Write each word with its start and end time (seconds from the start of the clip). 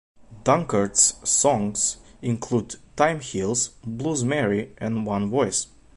Dankert's 0.43 1.13
songs 1.29 1.97
include 2.23 2.77
"Time 2.95 3.19
Heals", 3.19 3.67
"Blues 3.85 4.23
Mary", 4.23 4.73
and 4.79 5.05
"One 5.05 5.29
Voice". 5.29 5.67